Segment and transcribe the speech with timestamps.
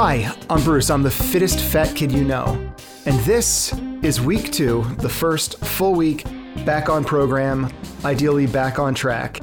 [0.00, 0.90] Hi, I'm Bruce.
[0.90, 2.72] I'm the fittest fat kid you know.
[3.04, 6.22] And this is week two, the first full week
[6.64, 7.68] back on program,
[8.04, 9.40] ideally back on track.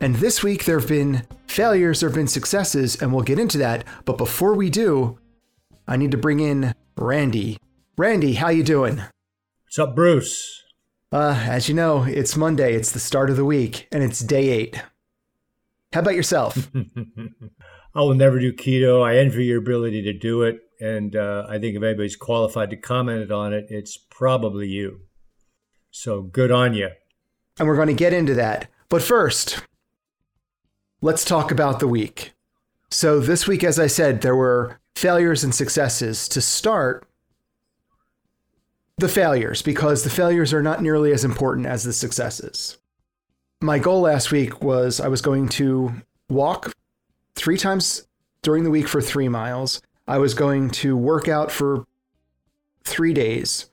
[0.00, 3.58] And this week there have been failures, there have been successes, and we'll get into
[3.58, 3.82] that.
[4.04, 5.18] But before we do,
[5.88, 7.58] I need to bring in Randy.
[7.96, 9.02] Randy, how you doing?
[9.64, 10.62] What's up, Bruce?
[11.10, 14.48] Uh, as you know, it's Monday, it's the start of the week, and it's day
[14.50, 14.80] eight.
[15.92, 16.70] How about yourself?
[17.98, 19.04] I will never do keto.
[19.04, 20.60] I envy your ability to do it.
[20.80, 25.00] And uh, I think if anybody's qualified to comment on it, it's probably you.
[25.90, 26.90] So good on you.
[27.58, 28.68] And we're going to get into that.
[28.88, 29.64] But first,
[31.02, 32.34] let's talk about the week.
[32.88, 36.28] So, this week, as I said, there were failures and successes.
[36.28, 37.04] To start,
[38.96, 42.78] the failures, because the failures are not nearly as important as the successes.
[43.60, 45.92] My goal last week was I was going to
[46.30, 46.72] walk
[47.38, 48.06] three times
[48.42, 49.80] during the week for three miles.
[50.06, 51.86] I was going to work out for
[52.84, 53.70] three days.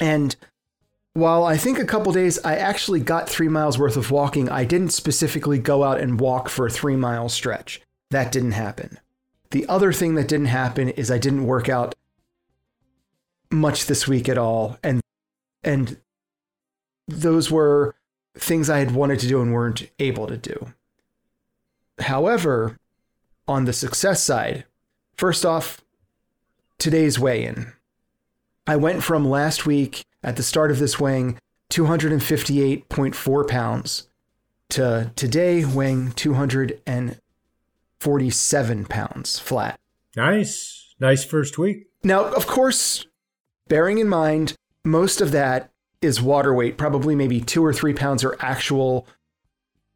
[0.00, 0.34] And
[1.12, 4.64] while I think a couple days I actually got three miles worth of walking, I
[4.64, 7.80] didn't specifically go out and walk for a three mile stretch.
[8.10, 8.98] That didn't happen.
[9.50, 11.94] The other thing that didn't happen is I didn't work out
[13.52, 14.78] much this week at all.
[14.82, 15.00] And
[15.62, 15.98] and
[17.06, 17.94] those were
[18.36, 20.72] things I had wanted to do and weren't able to do.
[22.00, 22.76] However,
[23.46, 24.64] on the success side,
[25.16, 25.80] first off,
[26.78, 27.72] today's weigh in.
[28.66, 31.38] I went from last week at the start of this weighing
[31.70, 34.08] 258.4 pounds
[34.70, 39.78] to today weighing 247 pounds flat.
[40.16, 40.94] Nice.
[40.98, 41.88] Nice first week.
[42.02, 43.06] Now, of course,
[43.68, 48.24] bearing in mind, most of that is water weight, probably maybe two or three pounds
[48.24, 49.06] are actual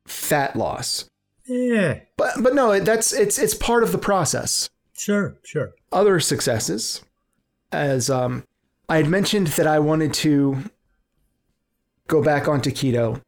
[0.06, 1.08] fat loss.
[1.48, 2.00] Yeah.
[2.16, 4.69] But but no, that's it's it's part of the process.
[4.94, 5.75] Sure, sure.
[5.92, 7.03] Other successes,
[7.72, 8.44] as um,
[8.88, 10.64] I had mentioned that I wanted to
[12.06, 13.22] go back onto keto.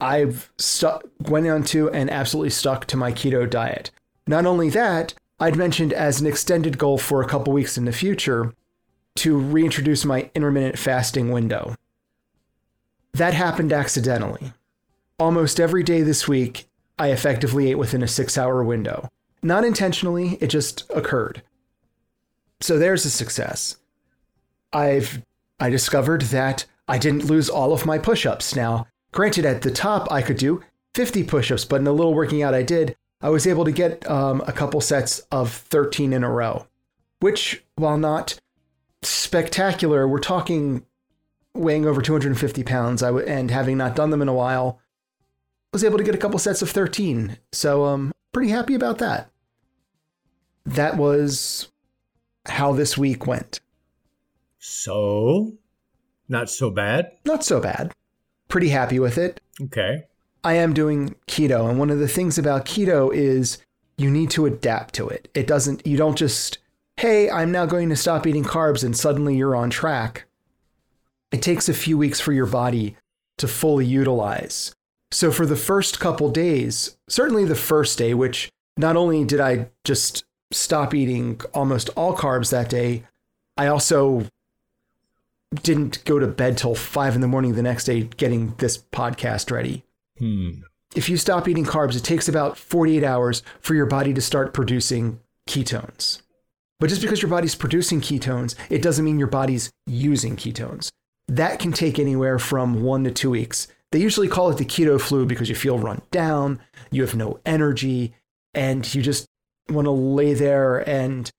[0.00, 3.90] I've stuck went onto and absolutely stuck to my keto diet.
[4.26, 7.92] Not only that, I'd mentioned as an extended goal for a couple weeks in the
[7.92, 8.54] future
[9.16, 11.74] to reintroduce my intermittent fasting window.
[13.12, 14.52] That happened accidentally.
[15.18, 16.66] Almost every day this week,
[17.00, 19.08] I effectively ate within a six hour window.
[19.42, 21.42] Not intentionally, it just occurred.
[22.60, 23.78] So there's a success.
[24.70, 25.22] I've
[25.58, 28.54] I discovered that I didn't lose all of my push-ups.
[28.54, 30.62] Now, granted, at the top I could do
[30.94, 34.08] 50 push-ups, but in the little working out I did, I was able to get
[34.10, 36.66] um, a couple sets of 13 in a row,
[37.20, 38.38] which, while not
[39.00, 40.84] spectacular, we're talking
[41.54, 43.02] weighing over 250 pounds.
[43.02, 44.80] And having not done them in a while,
[45.72, 47.38] was able to get a couple sets of 13.
[47.52, 49.30] So um pretty happy about that.
[50.66, 51.68] That was
[52.46, 53.60] how this week went.
[54.58, 55.54] So,
[56.28, 57.12] not so bad.
[57.24, 57.92] Not so bad.
[58.48, 59.40] Pretty happy with it.
[59.60, 60.04] Okay.
[60.44, 63.58] I am doing keto and one of the things about keto is
[63.96, 65.28] you need to adapt to it.
[65.34, 66.58] It doesn't you don't just
[66.96, 70.26] hey, I'm now going to stop eating carbs and suddenly you're on track.
[71.32, 72.96] It takes a few weeks for your body
[73.38, 74.74] to fully utilize
[75.12, 79.68] so for the first couple days, certainly the first day, which not only did I
[79.84, 83.04] just stop eating almost all carbs that day,
[83.56, 84.26] I also
[85.62, 89.50] didn't go to bed till five in the morning the next day getting this podcast
[89.50, 89.84] ready.
[90.18, 90.50] Hmm.
[90.94, 94.54] If you stop eating carbs, it takes about 48 hours for your body to start
[94.54, 96.22] producing ketones.
[96.78, 100.88] But just because your body's producing ketones, it doesn't mean your body's using ketones.
[101.28, 103.68] That can take anywhere from one to two weeks.
[103.92, 107.40] They usually call it the keto flu because you feel run down, you have no
[107.44, 108.14] energy,
[108.54, 109.26] and you just
[109.68, 111.30] want to lay there and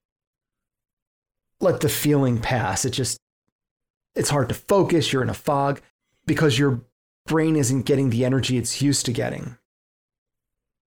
[1.60, 2.84] let the feeling pass.
[2.84, 3.18] It just,
[4.14, 5.12] it's hard to focus.
[5.12, 5.80] You're in a fog
[6.26, 6.82] because your
[7.26, 9.56] brain isn't getting the energy it's used to getting.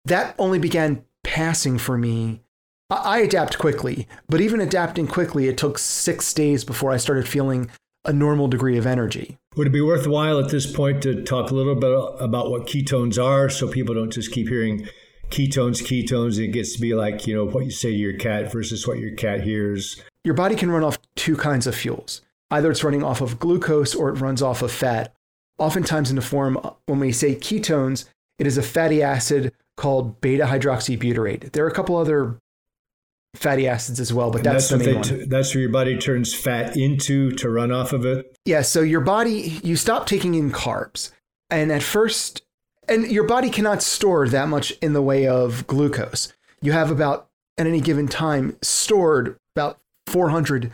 [0.06, 2.42] That only began passing for me.
[2.90, 7.70] I adapt quickly, but even adapting quickly, it took six days before I started feeling
[8.06, 9.39] a normal degree of energy.
[9.60, 11.92] Would it be worthwhile at this point to talk a little bit
[12.24, 14.88] about what ketones are so people don't just keep hearing
[15.32, 16.38] ketones, ketones?
[16.38, 18.88] And It gets to be like, you know, what you say to your cat versus
[18.88, 20.02] what your cat hears.
[20.24, 22.22] Your body can run off two kinds of fuels.
[22.50, 25.14] Either it's running off of glucose or it runs off of fat.
[25.58, 28.06] Oftentimes, in the form, when we say ketones,
[28.38, 31.52] it is a fatty acid called beta hydroxybutyrate.
[31.52, 32.38] There are a couple other
[33.36, 35.04] fatty acids as well, but that's, that's the main one.
[35.04, 38.36] T- that's where your body turns fat into to run off of it.
[38.46, 41.12] Yeah, so your body you stop taking in carbs,
[41.50, 42.42] and at first,
[42.88, 46.34] and your body cannot store that much in the way of glucose.
[46.62, 50.72] You have about at any given time stored about 400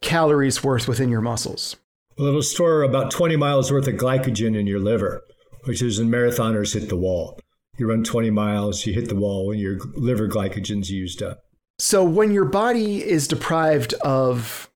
[0.00, 1.76] calories worth within your muscles.
[2.18, 5.22] Well, it'll store about 20 miles worth of glycogen in your liver,
[5.64, 7.40] which is when marathoners hit the wall.
[7.78, 11.38] You run 20 miles, you hit the wall, and your liver glycogen's used up.
[11.78, 14.70] So when your body is deprived of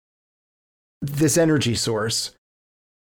[1.00, 2.36] this energy source,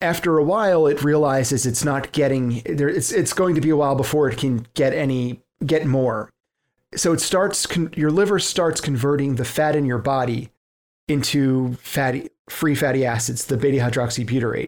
[0.01, 3.75] after a while it realizes it's not getting there it's it's going to be a
[3.75, 6.29] while before it can get any get more.
[6.95, 10.49] So it starts your liver starts converting the fat in your body
[11.07, 14.67] into fatty free fatty acids, the beta hydroxybutyrate,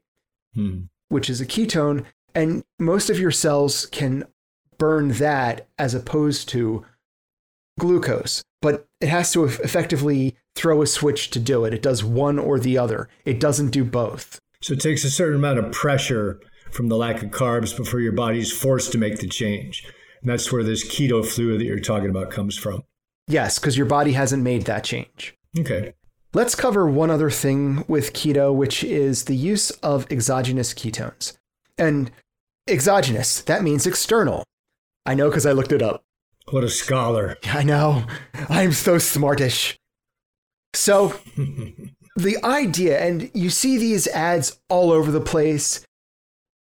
[0.53, 0.81] hmm.
[1.09, 4.25] which is a ketone and most of your cells can
[4.77, 6.85] burn that as opposed to
[7.81, 11.73] glucose, but it has to effectively throw a switch to do it.
[11.73, 13.09] It does one or the other.
[13.25, 14.39] It doesn't do both.
[14.61, 16.39] So it takes a certain amount of pressure
[16.69, 19.83] from the lack of carbs before your body's forced to make the change.
[20.21, 22.83] And that's where this keto fluid that you're talking about comes from.
[23.27, 25.33] Yes, because your body hasn't made that change.
[25.57, 25.93] Okay.
[26.33, 31.35] Let's cover one other thing with keto, which is the use of exogenous ketones.
[31.79, 32.11] And
[32.69, 34.43] exogenous, that means external.
[35.03, 36.03] I know because I looked it up.
[36.51, 37.37] What a scholar.
[37.45, 38.03] I know.
[38.49, 39.77] I'm so smartish.
[40.73, 41.15] So,
[42.17, 45.85] the idea, and you see these ads all over the place.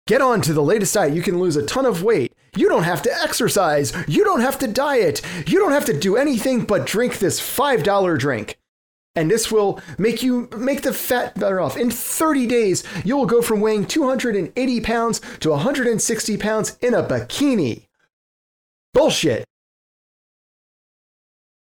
[0.06, 1.14] Get on to the latest diet.
[1.14, 2.34] You can lose a ton of weight.
[2.58, 3.94] You don't have to exercise.
[4.06, 5.22] You don't have to diet.
[5.48, 8.58] You don't have to do anything but drink this $5 drink.
[9.16, 11.78] And this will make you make the fat better off.
[11.78, 17.04] In 30 days, you will go from weighing 280 pounds to 160 pounds in a
[17.04, 17.88] bikini.
[18.94, 19.46] Bullshit.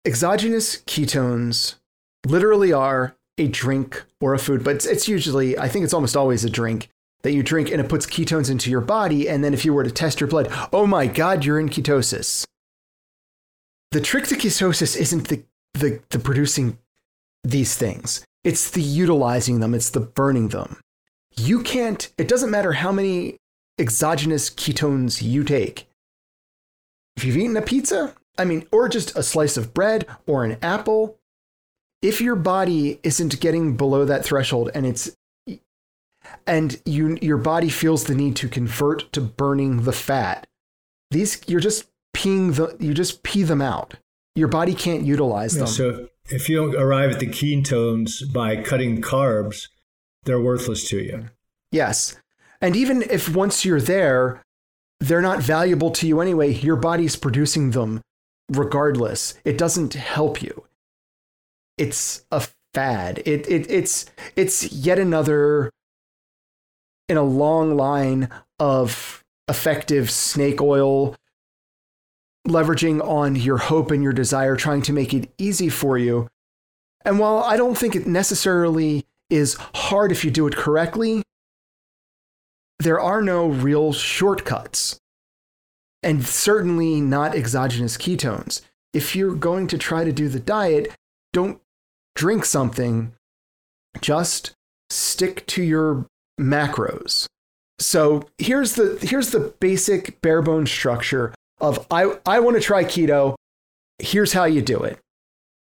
[0.06, 1.76] Exogenous ketones
[2.26, 6.16] literally are a drink or a food, but it's, it's usually, I think it's almost
[6.16, 6.90] always a drink
[7.24, 9.28] that you drink and it puts ketones into your body.
[9.28, 12.46] And then if you were to test your blood, oh my God, you're in ketosis.
[13.92, 15.44] The trick to ketosis isn't the,
[15.74, 16.78] the, the producing
[17.44, 20.80] these things, it's the utilizing them, it's the burning them.
[21.36, 23.38] You can't, it doesn't matter how many
[23.78, 25.88] exogenous ketones you take.
[27.16, 30.58] If you've eaten a pizza, I mean, or just a slice of bread or an
[30.62, 31.20] apple,
[32.02, 35.16] if your body isn't getting below that threshold and it's
[36.46, 40.48] and you your body feels the need to convert to burning the fat
[41.12, 43.96] these you're just peeing the you just pee them out.
[44.36, 45.68] Your body can't utilize them.
[45.68, 49.68] so if you don't arrive at the ketones by cutting carbs
[50.24, 51.26] they're worthless to you.
[51.72, 52.20] Yes.
[52.62, 54.42] And even if once you're there
[55.00, 58.02] they're not valuable to you anyway your body's producing them
[58.50, 60.66] regardless it doesn't help you
[61.80, 63.24] it's a fad.
[63.26, 64.06] It, it it's
[64.36, 65.72] it's yet another
[67.08, 68.30] in a long line
[68.60, 71.16] of effective snake oil
[72.48, 76.28] leveraging on your hope and your desire trying to make it easy for you.
[77.06, 81.24] And while I don't think it necessarily is hard if you do it correctly,
[82.80, 84.99] there are no real shortcuts.
[86.02, 88.62] And certainly not exogenous ketones.
[88.94, 90.96] If you're going to try to do the diet,
[91.34, 91.62] don't
[92.16, 93.14] drink something,
[94.02, 94.54] just
[94.90, 96.06] stick to your
[96.40, 97.28] macros.
[97.80, 102.84] So here's the here's the basic bare bone structure of I, I want to try
[102.84, 103.36] keto.
[104.00, 105.00] Here's how you do it.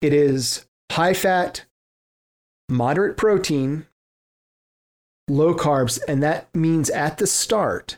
[0.01, 1.65] It is high fat,
[2.67, 3.86] moderate protein,
[5.27, 7.98] low carbs, and that means at the start,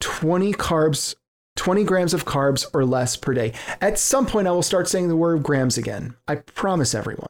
[0.00, 1.14] 20 carbs,
[1.56, 3.52] 20 grams of carbs or less per day.
[3.80, 6.14] At some point, I will start saying the word grams again.
[6.26, 7.28] I promise everyone.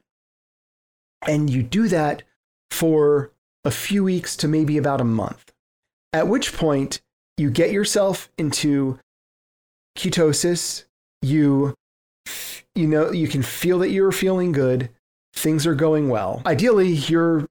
[1.27, 2.23] And you do that
[2.71, 3.33] for
[3.65, 5.53] a few weeks to maybe about a month.
[6.13, 7.01] At which point,
[7.37, 8.99] you get yourself into
[9.97, 10.85] ketosis.
[11.23, 11.75] You,
[12.75, 14.91] you know, you can feel that you're feeling good.
[15.35, 16.43] Things are going well.
[16.45, 17.47] Ideally, you're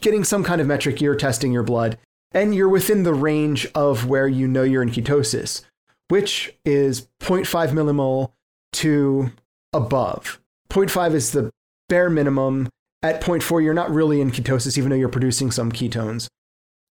[0.00, 1.00] getting some kind of metric.
[1.00, 1.98] You're testing your blood,
[2.32, 5.62] and you're within the range of where you know you're in ketosis,
[6.10, 8.32] which is 0.5 millimole
[8.72, 9.30] to
[9.72, 10.40] above.
[10.68, 11.50] 0.5 is the
[11.88, 12.68] bare minimum.
[13.02, 16.28] At 0.4, you're not really in ketosis, even though you're producing some ketones.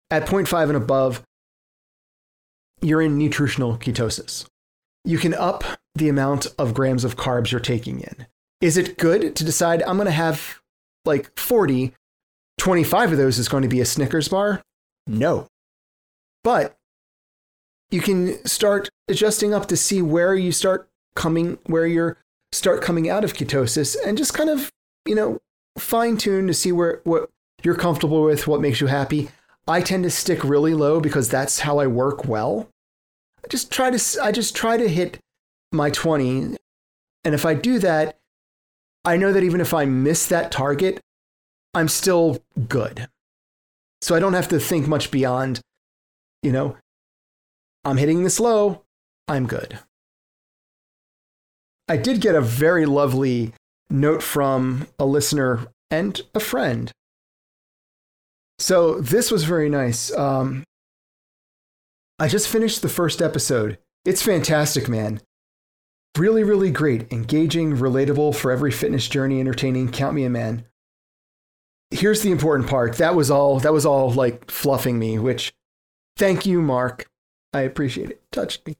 [0.09, 1.21] At 0.5 and above,
[2.81, 4.47] you're in nutritional ketosis.
[5.03, 5.63] You can up
[5.95, 8.25] the amount of grams of carbs you're taking in.
[8.61, 10.61] Is it good to decide I'm going to have
[11.03, 11.93] like 40,
[12.57, 14.61] 25 of those is going to be a Snickers bar?
[15.05, 15.47] No.
[16.43, 16.78] But
[17.91, 22.17] you can start adjusting up to see where you start coming, where you're
[22.51, 24.71] start coming out of ketosis and just kind of
[25.09, 25.39] you know,
[25.77, 27.29] fine tune to see where what
[27.63, 29.29] you're comfortable with, what makes you happy.
[29.67, 32.69] I tend to stick really low because that's how I work well.
[33.43, 35.19] I just try to I just try to hit
[35.71, 36.57] my 20
[37.23, 38.17] And if I do that,
[39.03, 40.99] I know that even if I miss that target,
[41.73, 43.07] I'm still good.
[44.01, 45.59] So I don't have to think much beyond,
[46.41, 46.77] you know,
[47.83, 48.83] I'm hitting this low,
[49.27, 49.79] I'm good.
[51.87, 53.53] I did get a very lovely
[53.89, 56.91] note from a listener and a friend.
[58.59, 60.15] So this was very nice.
[60.15, 60.63] Um,
[62.19, 63.77] I just finished the first episode.
[64.05, 65.21] It's fantastic, man.
[66.17, 67.11] Really, really great.
[67.11, 69.91] Engaging, relatable for every fitness journey, entertaining.
[69.91, 70.65] Count me a man.
[71.91, 72.97] Here's the important part.
[72.97, 75.53] That was all that was all like fluffing me, which
[76.17, 77.07] thank you, Mark.
[77.53, 78.21] I appreciate it.
[78.31, 78.77] Touched me.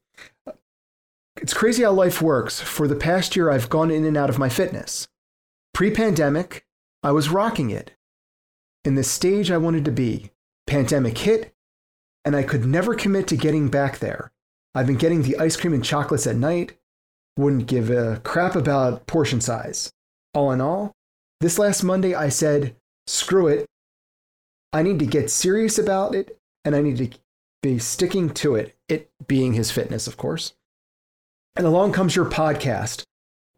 [1.41, 2.59] It's crazy how life works.
[2.59, 5.07] For the past year, I've gone in and out of my fitness.
[5.73, 6.65] Pre pandemic,
[7.01, 7.91] I was rocking it.
[8.83, 10.31] In the stage I wanted to be.
[10.67, 11.53] Pandemic hit,
[12.23, 14.31] and I could never commit to getting back there.
[14.75, 16.77] I've been getting the ice cream and chocolates at night,
[17.37, 19.91] wouldn't give a crap about portion size.
[20.33, 20.93] All in all,
[21.41, 22.75] this last Monday I said,
[23.07, 23.65] screw it.
[24.71, 27.09] I need to get serious about it, and I need to
[27.61, 30.53] be sticking to it, it being his fitness, of course.
[31.55, 33.03] And along comes your podcast.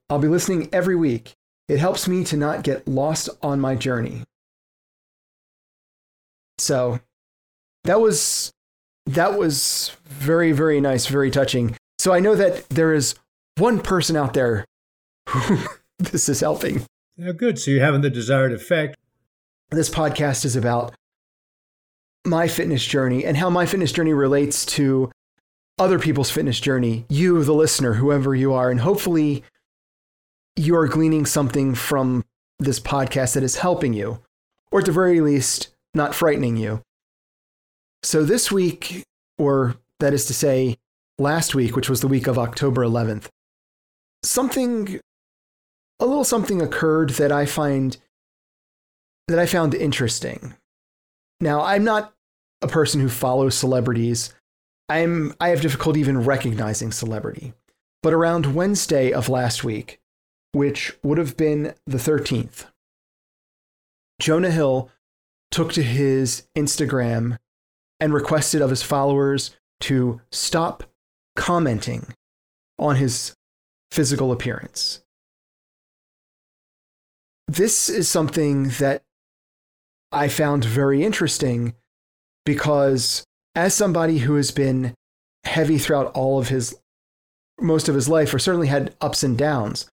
[0.09, 1.33] I'll be listening every week.
[1.67, 4.23] It helps me to not get lost on my journey.
[6.57, 6.99] So
[7.85, 8.51] that was
[9.05, 11.75] that was very very nice, very touching.
[11.97, 13.15] So I know that there is
[13.57, 14.65] one person out there
[15.29, 15.59] who
[15.99, 16.85] this is helping.
[17.15, 17.59] Yeah, good.
[17.59, 18.95] So you're having the desired effect.
[19.69, 20.93] This podcast is about
[22.25, 25.11] my fitness journey and how my fitness journey relates to
[25.79, 28.69] other people's fitness journey, you, the listener, whoever you are.
[28.69, 29.43] And hopefully,
[30.55, 32.23] you're gleaning something from
[32.59, 34.19] this podcast that is helping you,
[34.71, 36.81] or at the very least, not frightening you.
[38.03, 39.03] So, this week,
[39.37, 40.77] or that is to say,
[41.17, 43.27] last week, which was the week of October 11th,
[44.23, 44.99] something,
[45.99, 47.97] a little something occurred that I find,
[49.27, 50.55] that I found interesting.
[51.41, 52.13] Now, I'm not
[52.61, 54.33] a person who follows celebrities.
[54.87, 57.53] I'm, I have difficulty even recognizing celebrity.
[58.03, 59.99] But around Wednesday of last week,
[60.53, 62.65] which would have been the 13th,
[64.19, 64.91] Jonah Hill
[65.49, 67.39] took to his Instagram
[67.99, 70.83] and requested of his followers to stop
[71.35, 72.13] commenting
[72.77, 73.35] on his
[73.91, 75.03] physical appearance.
[77.47, 79.03] This is something that
[80.11, 81.73] I found very interesting
[82.45, 83.23] because
[83.55, 84.93] as somebody who has been
[85.43, 86.75] heavy throughout all of his
[87.59, 89.87] most of his life or certainly had ups and downs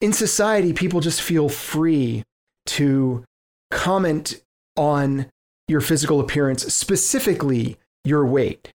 [0.00, 2.22] in society people just feel free
[2.66, 3.24] to
[3.70, 4.42] comment
[4.76, 5.26] on
[5.68, 8.70] your physical appearance specifically your weight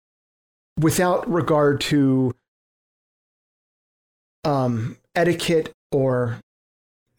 [0.80, 2.34] without regard to
[4.44, 6.39] um, etiquette or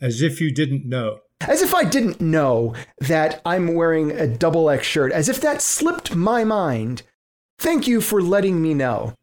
[0.01, 4.71] as if you didn't know as if I didn't know that I'm wearing a double
[4.71, 7.03] X shirt, as if that slipped my mind.
[7.59, 9.15] Thank you for letting me know.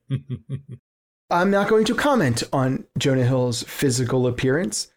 [1.29, 4.87] I'm not going to comment on Jonah Hill's physical appearance.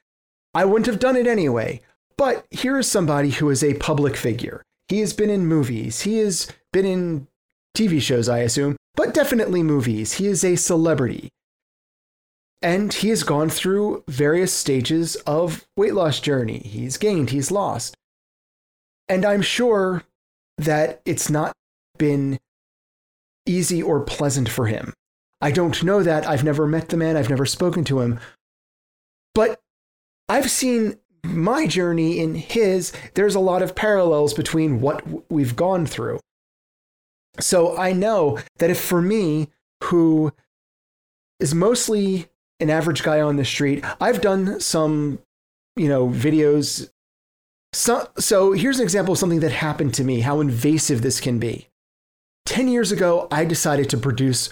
[0.53, 1.81] I wouldn't have done it anyway.
[2.17, 4.63] But here is somebody who is a public figure.
[4.89, 7.27] He has been in movies, he has been in
[7.77, 10.15] TV shows, I assume, but definitely movies.
[10.15, 11.31] He is a celebrity.
[12.65, 16.61] And he has gone through various stages of weight loss journey.
[16.61, 17.95] He's gained, he's lost.
[19.07, 20.03] And I'm sure
[20.57, 21.53] that it's not
[21.99, 22.41] been
[23.45, 24.95] easy or pleasant for him.
[25.43, 26.27] I don't know that.
[26.27, 28.19] I've never met the man, I've never spoken to him.
[29.35, 29.61] But
[30.31, 32.95] I've seen my journey in his.
[33.13, 36.19] There's a lot of parallels between what we've gone through.
[37.39, 39.49] So I know that if for me,
[39.83, 40.33] who
[41.39, 42.29] is mostly
[42.65, 43.85] an average guy on the street.
[44.01, 45.21] I've done some,
[45.77, 46.91] you know, videos.
[47.73, 51.39] So, so here's an example of something that happened to me, how invasive this can
[51.39, 51.69] be.
[52.47, 54.51] 10 years ago, I decided to produce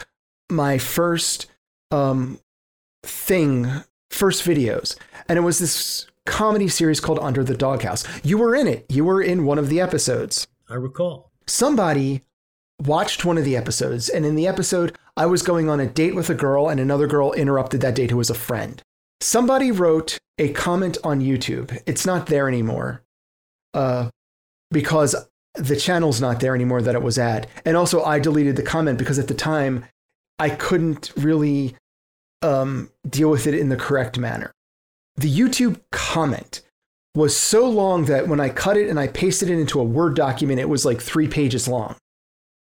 [0.51, 1.47] my first
[1.91, 2.39] um,
[3.03, 3.67] thing,
[4.11, 4.97] first videos.
[5.29, 8.05] And it was this comedy series called Under the Doghouse.
[8.23, 10.47] You were in it, you were in one of the episodes.
[10.69, 11.33] I recall.
[11.47, 12.23] Somebody
[12.87, 16.15] watched one of the episodes, and in the episode, I was going on a date
[16.15, 18.83] with a girl, and another girl interrupted that date who was a friend.
[19.21, 21.81] Somebody wrote a comment on YouTube.
[21.87, 23.03] It's not there anymore
[23.75, 24.11] uh,
[24.71, 25.15] because
[25.55, 27.47] the channel's not there anymore that it was at.
[27.65, 29.85] And also, I deleted the comment because at the time,
[30.39, 31.77] I couldn't really
[32.41, 34.51] um, deal with it in the correct manner.
[35.17, 36.63] The YouTube comment
[37.15, 40.17] was so long that when I cut it and I pasted it into a Word
[40.17, 41.97] document, it was like three pages long.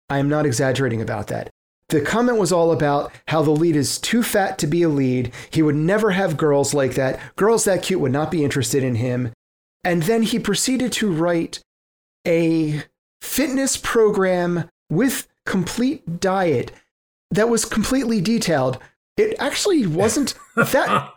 [0.10, 1.50] I am not exaggerating about that.
[1.90, 5.32] the comment was all about how the lead is too fat to be a lead.
[5.50, 7.20] He would never have girls like that.
[7.38, 9.32] Girls that cute would not be interested in him.
[9.86, 11.62] And then he proceeded to write
[12.28, 12.84] a
[13.22, 16.72] fitness program with complete diet
[17.32, 18.80] that was completely detailed.
[19.16, 21.14] It actually wasn't that.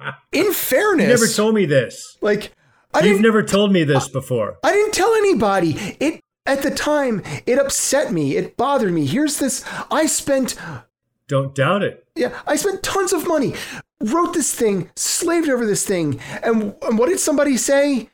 [0.32, 2.16] In fairness, you never told me this.
[2.20, 2.52] Like,
[2.94, 4.58] I you've never told me this before.
[4.62, 5.96] I didn't tell anybody.
[6.00, 8.36] It at the time it upset me.
[8.36, 9.06] It bothered me.
[9.06, 9.64] Here's this.
[9.90, 10.56] I spent.
[11.28, 12.06] Don't doubt it.
[12.16, 13.54] Yeah, I spent tons of money,
[14.00, 18.08] wrote this thing, slaved over this thing, and, and what did somebody say?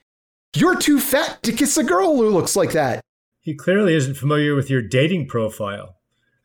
[0.54, 3.00] You're too fat to kiss a girl who looks like that.
[3.40, 5.96] He clearly isn't familiar with your dating profile.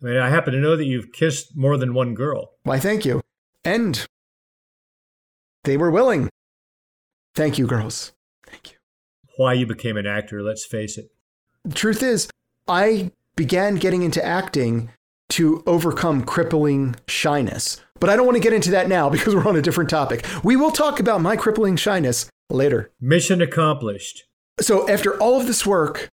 [0.01, 2.51] I mean, I happen to know that you've kissed more than one girl.
[2.63, 3.21] Why, thank you.
[3.65, 4.05] And
[5.63, 6.29] they were willing.
[7.35, 8.13] Thank you, girls.
[8.47, 8.77] Thank you.
[9.37, 11.09] Why you became an actor, let's face it.
[11.69, 12.27] The truth is,
[12.67, 14.89] I began getting into acting
[15.29, 17.79] to overcome crippling shyness.
[17.99, 20.25] But I don't want to get into that now because we're on a different topic.
[20.43, 22.89] We will talk about my crippling shyness later.
[22.99, 24.23] Mission accomplished.
[24.59, 26.09] So, after all of this work,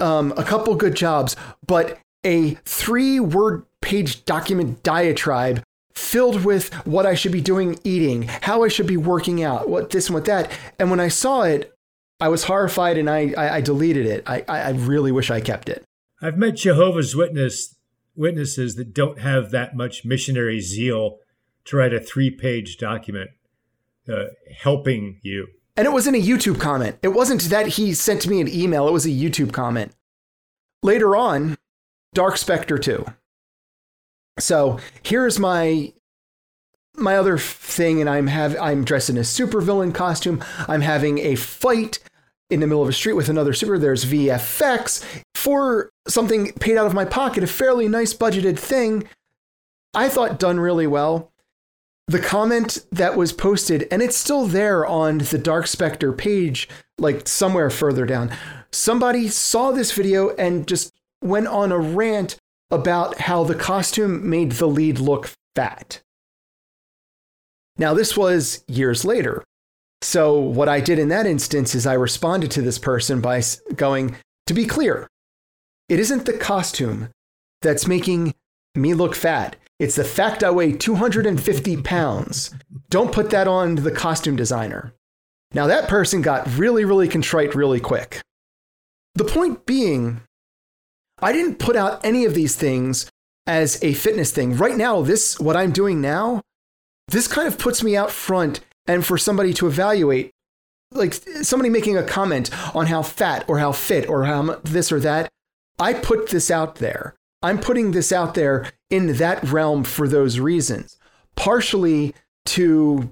[0.00, 5.62] um, a couple good jobs, but a three word page document diatribe
[5.94, 9.90] filled with what I should be doing eating, how I should be working out, what
[9.90, 10.50] this and what that.
[10.80, 11.75] And when I saw it,
[12.20, 14.24] I was horrified and I, I, I deleted it.
[14.26, 15.84] I, I really wish I kept it.
[16.22, 17.74] I've met Jehovah's Witness
[18.16, 21.18] witnesses that don't have that much missionary zeal
[21.66, 23.30] to write a three page document
[24.12, 24.26] uh,
[24.58, 25.48] helping you.
[25.76, 26.96] And it wasn't a YouTube comment.
[27.02, 29.92] It wasn't that he sent me an email, it was a YouTube comment.
[30.82, 31.58] Later on,
[32.14, 33.04] Dark Spectre 2.
[34.38, 35.92] So here's my
[36.98, 40.42] my other thing, and I'm have I'm dressed in a supervillain costume.
[40.66, 41.98] I'm having a fight
[42.50, 43.78] in the middle of a street with another super.
[43.78, 45.04] There's VFX
[45.34, 49.08] for something paid out of my pocket, a fairly nice budgeted thing.
[49.94, 51.32] I thought done really well.
[52.08, 57.26] The comment that was posted, and it's still there on the Dark Spectre page, like
[57.26, 58.30] somewhere further down.
[58.70, 62.36] Somebody saw this video and just went on a rant
[62.70, 66.02] about how the costume made the lead look fat.
[67.76, 69.44] Now, this was years later.
[70.06, 73.42] So, what I did in that instance is I responded to this person by
[73.74, 74.14] going,
[74.46, 75.08] to be clear,
[75.88, 77.08] it isn't the costume
[77.60, 78.32] that's making
[78.76, 79.56] me look fat.
[79.80, 82.54] It's the fact I weigh 250 pounds.
[82.88, 84.94] Don't put that on the costume designer.
[85.52, 88.22] Now, that person got really, really contrite really quick.
[89.16, 90.20] The point being
[91.20, 93.10] I didn't put out any of these things
[93.44, 94.56] as a fitness thing.
[94.56, 96.42] Right now, this, what I'm doing now,
[97.08, 100.30] this kind of puts me out front and for somebody to evaluate,
[100.92, 105.00] like somebody making a comment on how fat or how fit or how this or
[105.00, 105.28] that,
[105.78, 107.14] I put this out there.
[107.42, 110.96] I'm putting this out there in that realm for those reasons,
[111.36, 112.14] partially
[112.46, 113.10] to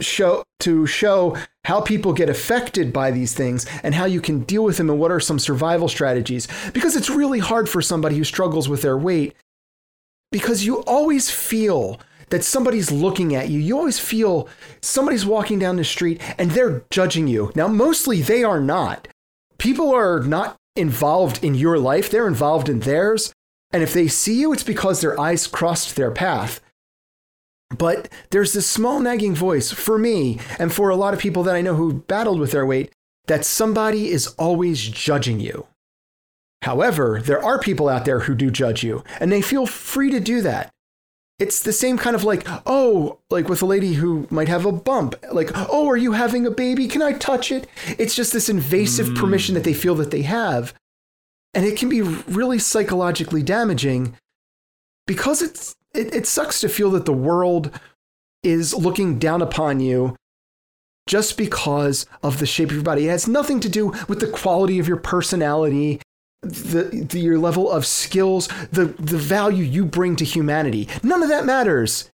[0.00, 4.64] show to show how people get affected by these things and how you can deal
[4.64, 8.24] with them and what are some survival strategies because it's really hard for somebody who
[8.24, 9.34] struggles with their weight
[10.32, 12.00] because you always feel
[12.32, 13.60] that somebody's looking at you.
[13.60, 14.48] You always feel
[14.80, 17.52] somebody's walking down the street and they're judging you.
[17.54, 19.06] Now, mostly they are not.
[19.58, 23.34] People are not involved in your life, they're involved in theirs.
[23.70, 26.62] And if they see you, it's because their eyes crossed their path.
[27.76, 31.54] But there's this small nagging voice for me and for a lot of people that
[31.54, 32.92] I know who battled with their weight
[33.26, 35.66] that somebody is always judging you.
[36.62, 40.20] However, there are people out there who do judge you, and they feel free to
[40.20, 40.71] do that.
[41.38, 44.72] It's the same kind of like, oh, like with a lady who might have a
[44.72, 46.86] bump, like, oh, are you having a baby?
[46.86, 47.66] Can I touch it?
[47.98, 49.16] It's just this invasive mm.
[49.16, 50.72] permission that they feel that they have.
[51.54, 54.16] And it can be really psychologically damaging
[55.06, 57.70] because it's it, it sucks to feel that the world
[58.42, 60.16] is looking down upon you
[61.06, 63.06] just because of the shape of your body.
[63.06, 66.00] It has nothing to do with the quality of your personality,
[66.42, 70.88] the, the, your level of skills, the the value you bring to humanity.
[71.02, 72.10] None of that matters.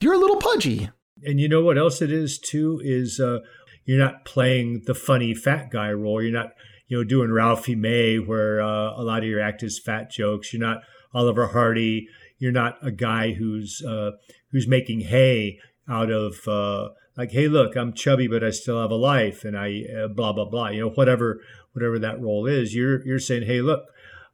[0.00, 0.90] You're a little pudgy.
[1.22, 3.40] And you know what else it is too is uh,
[3.84, 6.22] you're not playing the funny fat guy role.
[6.22, 6.52] You're not
[6.88, 10.52] you know doing Ralphie May where uh, a lot of your act is fat jokes.
[10.52, 12.08] You're not Oliver Hardy
[12.40, 14.12] you're not a guy who's uh,
[14.50, 16.88] who's making hay out of uh,
[17.20, 20.32] like, hey, look, I'm chubby, but I still have a life, and I uh, blah
[20.32, 20.68] blah blah.
[20.68, 23.84] You know, whatever whatever that role is, you're you're saying, hey, look,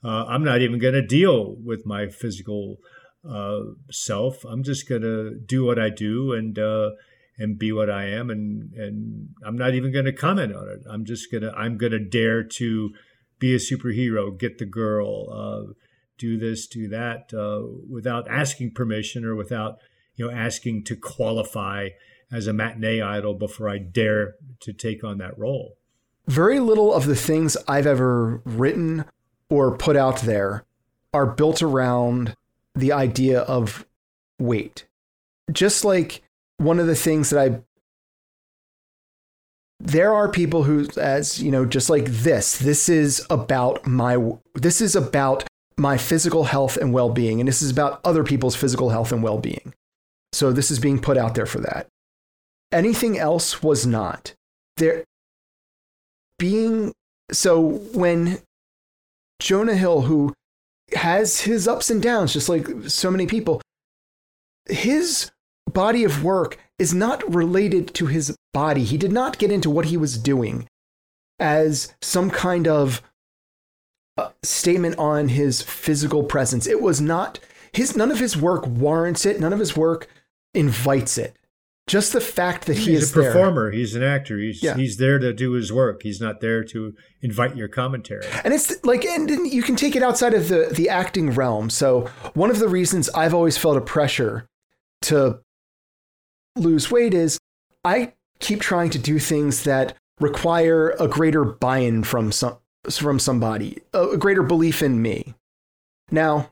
[0.05, 2.77] uh, I'm not even going to deal with my physical
[3.29, 4.44] uh, self.
[4.44, 6.90] I'm just going to do what I do and uh,
[7.37, 10.81] and be what I am, and and I'm not even going to comment on it.
[10.88, 12.90] I'm just gonna I'm gonna dare to
[13.40, 15.75] be a superhero, get the girl
[16.18, 19.79] do this, do that, uh, without asking permission or without
[20.14, 21.88] you know asking to qualify
[22.31, 25.77] as a matinee idol before I dare to take on that role.
[26.27, 29.05] Very little of the things I've ever written
[29.49, 30.65] or put out there
[31.15, 32.35] are built around
[32.75, 33.87] the idea of
[34.39, 34.87] weight.
[35.53, 36.23] Just like
[36.59, 37.62] one of the things that I
[39.79, 44.17] there are people who as you know just like this this is about my
[44.55, 45.45] this is about
[45.77, 49.75] my physical health and well-being and this is about other people's physical health and well-being
[50.33, 51.89] so this is being put out there for that
[52.72, 54.35] anything else was not
[54.76, 55.05] there
[56.38, 56.92] being
[57.33, 57.61] so
[57.92, 58.38] when
[59.40, 60.33] jonah hill who
[60.94, 63.61] has his ups and downs just like so many people
[64.68, 65.31] his
[65.72, 68.85] body of work is not related to his body.
[68.85, 70.68] He did not get into what he was doing
[71.38, 73.02] as some kind of
[74.16, 76.66] uh, statement on his physical presence.
[76.66, 77.38] It was not
[77.72, 80.09] his none of his work warrants it, none of his work
[80.55, 81.37] invites it.
[81.87, 83.79] Just the fact that he he's is a performer, there.
[83.79, 84.38] he's an actor.
[84.38, 84.75] He's Yeah.
[84.75, 86.03] he's there to do his work.
[86.03, 88.27] He's not there to invite your commentary.
[88.42, 91.70] And it's like, and you can take it outside of the the acting realm.
[91.70, 94.49] So one of the reasons I've always felt a pressure
[95.03, 95.40] to
[96.57, 97.38] lose weight is
[97.85, 102.57] I keep trying to do things that require a greater buy-in from some
[102.90, 105.35] from somebody, a greater belief in me.
[106.11, 106.51] Now,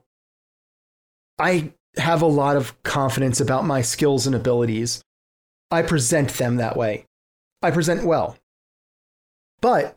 [1.39, 5.04] I have a lot of confidence about my skills and abilities.
[5.75, 7.07] I present them that way.
[7.63, 8.37] I present well.
[9.61, 9.97] But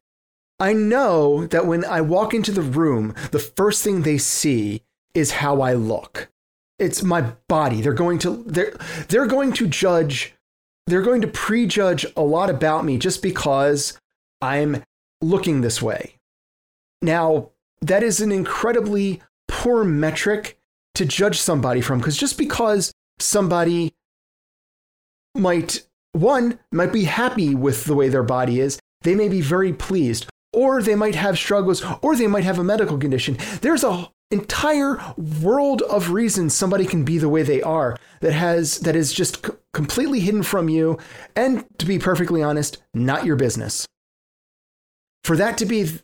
[0.59, 4.81] I know that when I walk into the room, the first thing they see
[5.13, 6.29] is how I look.
[6.79, 7.81] It's my body.
[7.81, 8.75] They're going to they're
[9.07, 10.33] they're going to judge
[10.87, 13.99] they're going to prejudge a lot about me just because
[14.41, 14.83] I'm
[15.21, 16.15] looking this way.
[17.01, 20.57] Now, that is an incredibly poor metric
[20.95, 23.93] to judge somebody from because just because somebody
[25.37, 29.73] might one might be happy with the way their body is, they may be very
[29.73, 30.27] pleased.
[30.53, 33.37] Or they might have struggles or they might have a medical condition.
[33.61, 34.99] There's a entire
[35.41, 39.45] world of reasons somebody can be the way they are that has that is just
[39.45, 40.97] c- completely hidden from you.
[41.35, 43.85] And to be perfectly honest not your business.
[45.23, 45.99] For that to be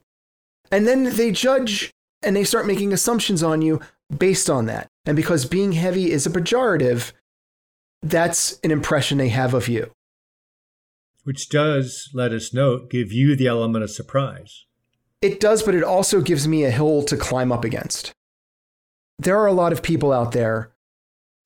[0.72, 1.92] and then they judge
[2.22, 3.82] and they start making assumptions on you
[4.16, 4.88] based on that.
[5.06, 7.12] And because being heavy is a pejorative
[8.04, 9.90] that's an impression they have of you
[11.24, 14.66] Which does, let us note, give you the element of surprise.
[15.22, 18.12] It does, but it also gives me a hill to climb up against.
[19.18, 20.74] There are a lot of people out there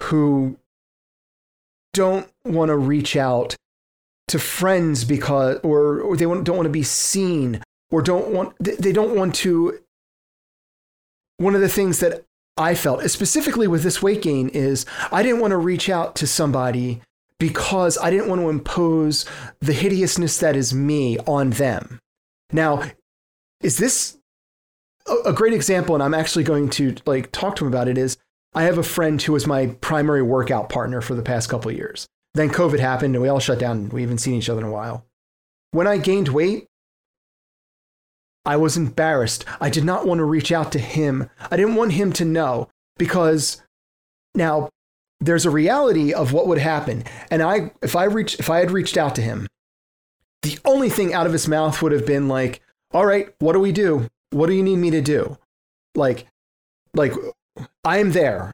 [0.03, 0.57] who
[1.93, 3.55] don't want to reach out
[4.29, 8.75] to friends because, or, or they don't want to be seen, or don't want, they
[8.75, 9.79] they don't want to.
[11.37, 12.25] One of the things that
[12.57, 16.27] I felt, specifically with this weight gain, is I didn't want to reach out to
[16.27, 17.01] somebody
[17.39, 19.25] because I didn't want to impose
[19.59, 21.99] the hideousness that is me on them.
[22.51, 22.83] Now,
[23.61, 24.17] is this
[25.25, 28.17] a, great example and i'm actually going to like talk to him about it is
[28.53, 32.07] i have a friend who was my primary workout partner for the past couple years
[32.33, 34.71] then covid happened and we all shut down we haven't seen each other in a
[34.71, 35.05] while
[35.71, 36.67] when i gained weight
[38.47, 41.93] i was embarrassed i did not want to reach out to him i didn't want
[41.93, 43.61] him to know because
[44.33, 44.69] now
[45.19, 48.71] there's a reality of what would happen and i if i reach if i had
[48.71, 49.47] reached out to him
[50.41, 53.59] the only thing out of his mouth would have been like all right, what do
[53.59, 54.07] we do?
[54.31, 55.37] What do you need me to do?
[55.95, 56.27] Like,
[56.93, 57.13] like
[57.83, 58.53] I am there.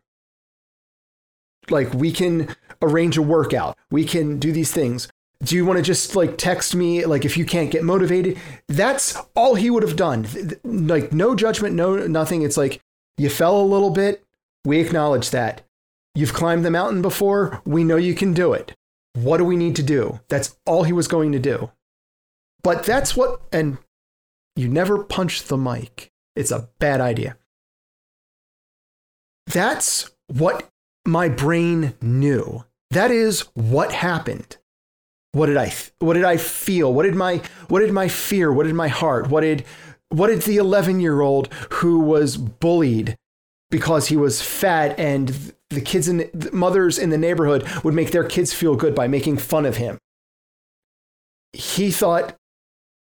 [1.69, 3.77] Like we can arrange a workout.
[3.91, 5.07] We can do these things.
[5.43, 8.39] Do you want to just like text me like if you can't get motivated?
[8.67, 10.27] That's all he would have done.
[10.63, 12.43] Like no judgment, no nothing.
[12.43, 12.81] It's like
[13.17, 14.23] you fell a little bit.
[14.65, 15.61] We acknowledge that.
[16.15, 17.61] You've climbed the mountain before.
[17.65, 18.73] We know you can do it.
[19.13, 20.21] What do we need to do?
[20.29, 21.71] That's all he was going to do.
[22.63, 23.77] But that's what and
[24.55, 26.11] you never punch the mic.
[26.35, 27.37] It's a bad idea.
[29.47, 30.69] That's what
[31.05, 32.63] my brain knew.
[32.91, 34.57] That is what happened.
[35.33, 36.93] What did I what did I feel?
[36.93, 38.53] What did my what did my fear?
[38.53, 39.29] What did my heart?
[39.29, 39.65] What did
[40.09, 43.17] what did the 11-year-old who was bullied
[43.71, 48.23] because he was fat and the kids and mothers in the neighborhood would make their
[48.23, 49.97] kids feel good by making fun of him.
[51.51, 52.35] He thought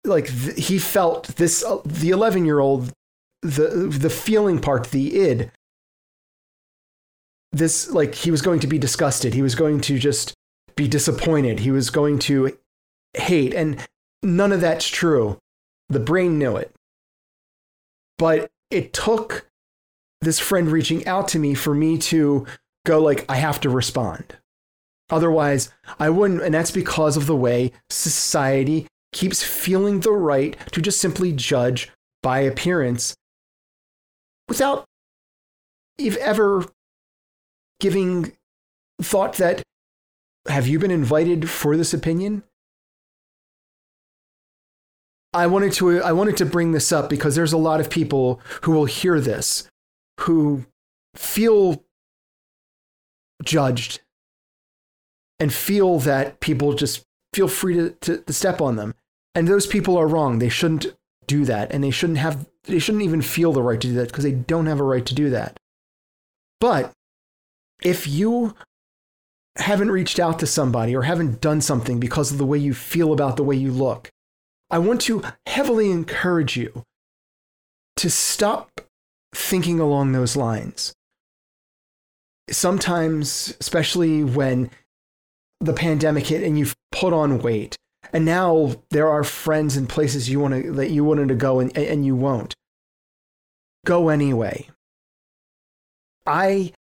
[0.05, 2.91] like th- he felt this uh, the 11 year old
[3.41, 5.51] the the feeling part the id
[7.51, 10.33] this like he was going to be disgusted he was going to just
[10.75, 11.59] be disappointed.
[11.59, 12.57] He was going to
[13.13, 13.85] hate and
[14.23, 15.39] none of that's true.
[15.89, 16.73] The brain knew it.
[18.17, 19.49] But it took
[20.21, 22.45] this friend reaching out to me for me to
[22.85, 24.37] go like I have to respond.
[25.09, 30.81] Otherwise, I wouldn't and that's because of the way society keeps feeling the right to
[30.81, 31.91] just simply judge
[32.23, 33.15] by appearance
[34.47, 34.85] without
[35.97, 36.65] if ever
[37.79, 38.31] giving
[39.01, 39.63] thought that
[40.47, 42.43] have you been invited for this opinion?
[45.33, 48.41] I wanted to I wanted to bring this up because there's a lot of people
[48.63, 49.69] who will hear this
[50.21, 50.65] who
[51.15, 51.83] feel
[53.43, 54.01] judged
[55.39, 58.93] and feel that people just feel free to, to, to step on them.
[59.33, 60.39] And those people are wrong.
[60.39, 60.87] They shouldn't
[61.27, 61.71] do that.
[61.71, 64.33] And they shouldn't have they shouldn't even feel the right to do that because they
[64.33, 65.59] don't have a right to do that.
[66.59, 66.91] But
[67.81, 68.55] if you
[69.57, 73.13] haven't reached out to somebody or haven't done something because of the way you feel
[73.13, 74.09] about the way you look,
[74.69, 76.83] I want to heavily encourage you
[77.97, 78.81] to stop
[79.33, 80.93] thinking along those lines.
[82.49, 84.71] Sometimes, especially when
[85.59, 87.75] the pandemic hit and you've put on weight,
[88.13, 91.59] and now there are friends and places you want to that you wanted to go
[91.59, 92.55] and, and you won't.
[93.85, 94.67] Go anyway.
[96.25, 96.73] I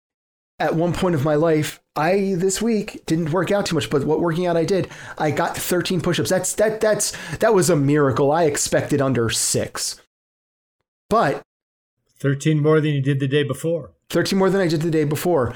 [0.60, 4.04] at one point of my life, I this week didn't work out too much, but
[4.04, 6.30] what working out I did, I got 13 push-ups.
[6.30, 8.30] That's that that's that was a miracle.
[8.30, 10.00] I expected under 6.
[11.08, 11.42] But
[12.18, 13.90] 13 more than you did the day before.
[14.10, 15.54] 13 more than I did the day before.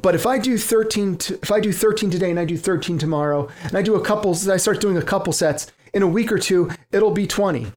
[0.00, 2.98] But if I do 13 to, if I do 13 today and I do 13
[2.98, 6.30] tomorrow and I do a couple I start doing a couple sets in a week
[6.30, 7.68] or two, it'll be 20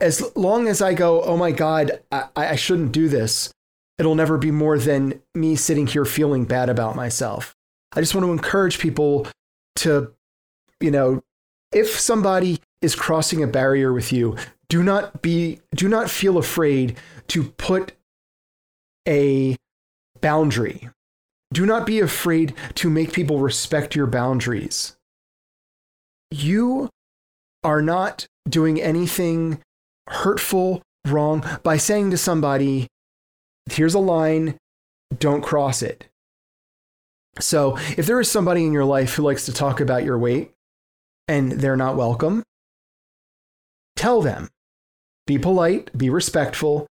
[0.00, 3.52] as long as I go, oh my God, I, I shouldn't do this,
[3.98, 7.54] it'll never be more than me sitting here feeling bad about myself.
[7.92, 9.26] I just want to encourage people
[9.76, 10.12] to,
[10.80, 11.22] you know,
[11.72, 14.36] if somebody is crossing a barrier with you,
[14.68, 16.96] do not be, do not feel afraid
[17.28, 17.92] to put
[19.08, 19.56] a
[20.20, 20.90] boundary.
[21.52, 24.96] Do not be afraid to make people respect your boundaries.
[26.30, 26.90] You
[27.62, 29.60] are not doing anything
[30.08, 32.88] hurtful, wrong by saying to somebody,
[33.70, 34.56] here's a line,
[35.18, 36.06] don't cross it.
[37.38, 40.52] So if there is somebody in your life who likes to talk about your weight
[41.28, 42.42] and they're not welcome,
[43.94, 44.48] tell them.
[45.26, 46.86] Be polite, be respectful,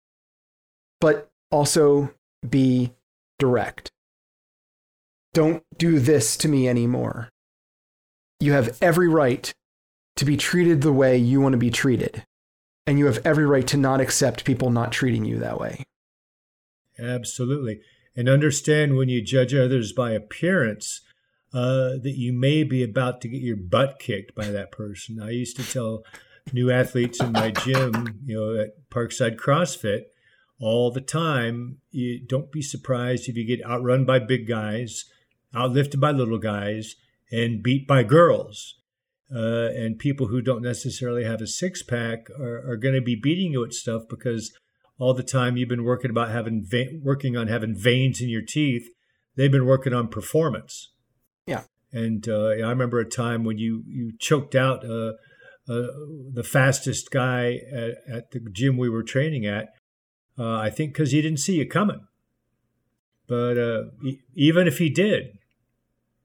[0.99, 2.13] but also
[2.47, 2.93] be
[3.39, 3.89] direct.
[5.33, 7.29] Don't do this to me anymore.
[8.39, 9.51] You have every right
[10.17, 12.23] to be treated the way you want to be treated.
[12.87, 15.83] And you have every right to not accept people not treating you that way.
[16.99, 17.81] Absolutely.
[18.15, 21.01] And understand when you judge others by appearance
[21.53, 25.21] uh, that you may be about to get your butt kicked by that person.
[25.21, 26.03] I used to tell
[26.53, 30.03] new athletes in my gym, you know, at Parkside CrossFit,
[30.59, 35.05] all the time, you don't be surprised if you get outrun by big guys,
[35.53, 36.95] outlifted by little guys,
[37.31, 38.75] and beat by girls.
[39.33, 43.15] Uh, and people who don't necessarily have a six pack are, are going to be
[43.15, 44.53] beating you at stuff because
[44.97, 48.41] all the time you've been working about having ve- working on having veins in your
[48.41, 48.87] teeth.
[49.35, 50.91] They've been working on performance.
[51.45, 51.63] Yeah.
[51.91, 55.13] And uh, I remember a time when you you choked out uh,
[55.67, 55.87] uh,
[56.33, 59.69] the fastest guy at, at, the gym we were training at.
[60.37, 62.01] Uh, I think because he didn't see you coming.
[63.27, 63.83] But uh,
[64.35, 65.37] even if he did,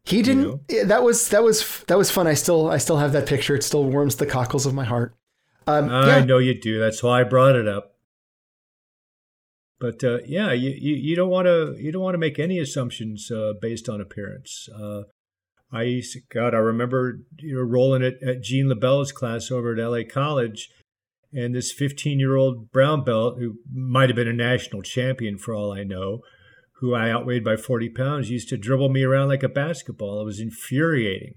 [0.04, 0.60] he didn't.
[0.68, 0.84] You know?
[0.84, 2.26] That was that was that was fun.
[2.26, 3.54] I still I still have that picture.
[3.54, 5.14] It still warms the cockles of my heart.
[5.66, 6.24] Um, I yeah.
[6.24, 6.80] know you do.
[6.80, 7.89] That's why I brought it up.
[9.80, 13.30] But uh, yeah, you, you, don't want to you don't want to make any assumptions
[13.30, 14.68] uh, based on appearance.
[14.78, 15.04] Uh,
[15.72, 20.02] I God, I remember you know rolling it at Gene LeBell's class over at LA
[20.08, 20.68] College,
[21.32, 25.54] and this 15 year old brown belt who might have been a national champion for
[25.54, 26.20] all I know,
[26.80, 30.20] who I outweighed by 40 pounds, used to dribble me around like a basketball.
[30.20, 31.36] It was infuriating,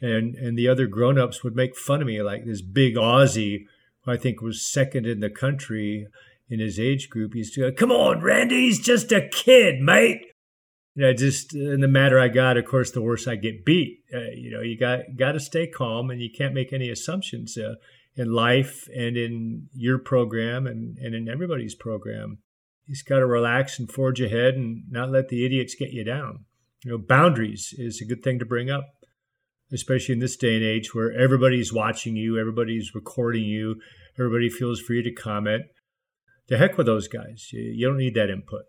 [0.00, 3.66] and and the other grown ups would make fun of me like this big Aussie,
[4.02, 6.08] who I think was second in the country
[6.50, 10.26] in his age group used to go, "Come on, Randy, he's just a kid, mate."
[10.96, 14.00] You know, just in the matter I got, of course, the worse I get beat.
[14.12, 17.56] Uh, you know, you got got to stay calm, and you can't make any assumptions
[17.56, 17.74] uh,
[18.16, 22.38] in life and in your program and and in everybody's program.
[22.86, 26.04] You just got to relax and forge ahead, and not let the idiots get you
[26.04, 26.44] down.
[26.84, 28.86] You know, boundaries is a good thing to bring up,
[29.72, 33.76] especially in this day and age where everybody's watching you, everybody's recording you,
[34.18, 35.66] everybody feels free to comment
[36.48, 37.48] to heck with those guys.
[37.52, 38.64] You, you don't need that input.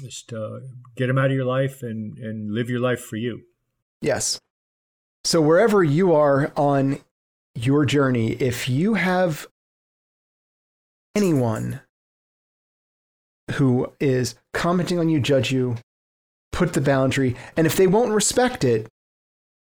[0.00, 0.60] Just uh,
[0.96, 3.42] get them out of your life and, and live your life for you.
[4.00, 4.38] Yes.
[5.24, 7.00] So, wherever you are on
[7.54, 9.48] your journey, if you have
[11.16, 11.80] anyone
[13.52, 15.76] who is commenting on you, judge you,
[16.52, 18.86] put the boundary, and if they won't respect it,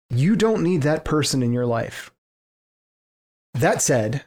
[0.10, 2.12] you don't need that person in your life.
[3.54, 4.24] That said,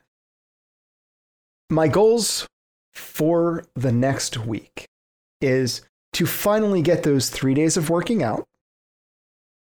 [1.70, 2.46] my goals
[2.92, 4.88] for the next week
[5.40, 8.46] is to finally get those three days of working out,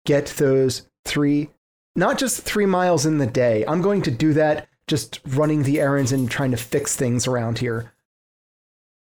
[0.06, 1.50] get those three,
[1.96, 3.64] not just three miles in the day.
[3.68, 7.60] I'm going to do that just running the errands and trying to fix things around
[7.60, 7.94] here.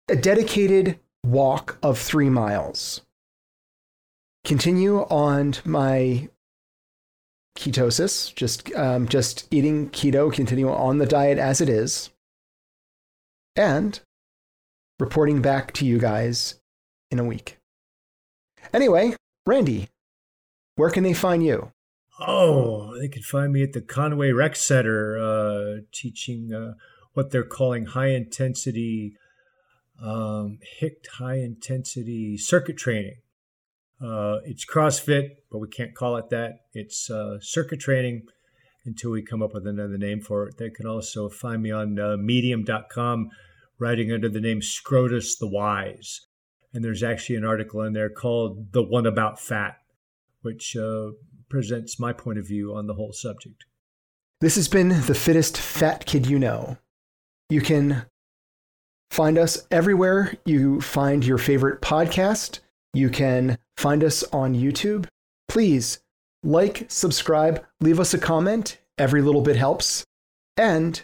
[0.08, 3.02] A dedicated walk of three miles.
[4.44, 6.28] Continue on my
[7.56, 12.10] ketosis, just um, just eating keto, continue on the diet as it is,
[13.56, 14.00] and
[14.98, 16.60] reporting back to you guys
[17.10, 17.58] in a week.
[18.72, 19.14] Anyway,
[19.46, 19.88] Randy,
[20.76, 21.72] where can they find you?
[22.20, 26.74] Oh, they can find me at the Conway Rec Center, uh, teaching uh,
[27.14, 29.16] what they're calling high intensity,
[30.02, 33.16] um, HICT high intensity circuit training.
[34.02, 36.60] Uh, it's CrossFit, but we can't call it that.
[36.72, 38.24] It's uh, circuit training
[38.84, 40.58] until we come up with another name for it.
[40.58, 43.30] They can also find me on uh, medium.com,
[43.78, 46.26] writing under the name Scrotus the Wise.
[46.72, 49.76] And there's actually an article in there called The One About Fat,
[50.42, 51.10] which uh,
[51.48, 53.64] presents my point of view on the whole subject.
[54.40, 56.78] This has been the fittest fat kid you know.
[57.50, 58.06] You can
[59.10, 62.60] find us everywhere you find your favorite podcast.
[62.94, 65.06] You can find us on YouTube.
[65.48, 65.98] Please
[66.42, 68.78] like, subscribe, leave us a comment.
[68.98, 70.04] Every little bit helps.
[70.56, 71.02] And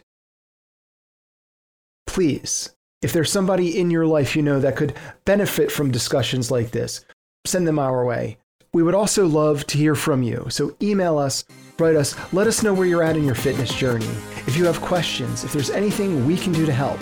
[2.07, 2.71] please,
[3.03, 4.95] if there's somebody in your life you know that could
[5.25, 7.05] benefit from discussions like this,
[7.47, 8.39] send them our way.
[8.73, 10.47] We would also love to hear from you.
[10.51, 11.45] So email us,
[11.79, 14.11] write us, let us know where you're at in your fitness journey.
[14.47, 17.01] If you have questions, if there's anything we can do to help,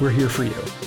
[0.00, 0.77] we're here for you.